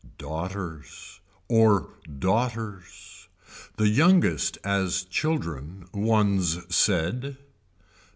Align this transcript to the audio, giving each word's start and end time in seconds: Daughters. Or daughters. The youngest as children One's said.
Daughters. 0.17 1.19
Or 1.47 1.91
daughters. 2.17 3.27
The 3.77 3.87
youngest 3.87 4.57
as 4.63 5.03
children 5.03 5.85
One's 5.93 6.75
said. 6.75 7.37